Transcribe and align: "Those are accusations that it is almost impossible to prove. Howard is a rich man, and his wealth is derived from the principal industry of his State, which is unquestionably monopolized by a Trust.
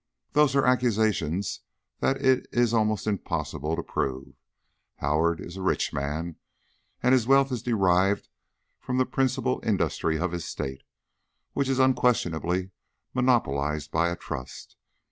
"Those 0.31 0.55
are 0.55 0.65
accusations 0.65 1.59
that 1.99 2.19
it 2.25 2.47
is 2.51 2.73
almost 2.73 3.05
impossible 3.05 3.75
to 3.75 3.83
prove. 3.83 4.33
Howard 4.95 5.39
is 5.39 5.57
a 5.57 5.61
rich 5.61 5.93
man, 5.93 6.37
and 7.03 7.13
his 7.13 7.27
wealth 7.27 7.51
is 7.51 7.61
derived 7.61 8.27
from 8.79 8.97
the 8.97 9.05
principal 9.05 9.61
industry 9.63 10.17
of 10.17 10.31
his 10.31 10.45
State, 10.45 10.81
which 11.53 11.69
is 11.69 11.77
unquestionably 11.77 12.71
monopolized 13.13 13.91
by 13.91 14.09
a 14.09 14.15
Trust. 14.15 14.75